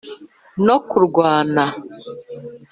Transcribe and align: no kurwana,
no 0.65 0.75
kurwana, 0.87 1.63